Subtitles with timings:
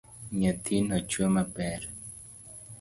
[0.39, 1.81] Nyathino chwe maber.